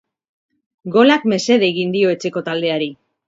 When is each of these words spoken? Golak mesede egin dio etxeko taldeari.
Golak 0.95 1.27
mesede 1.35 1.69
egin 1.73 1.93
dio 1.99 2.15
etxeko 2.17 2.45
taldeari. 2.51 2.89